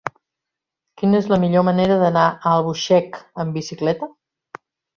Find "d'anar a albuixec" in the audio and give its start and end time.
2.05-3.21